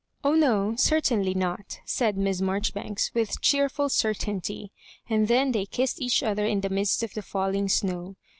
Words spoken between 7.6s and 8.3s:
snow.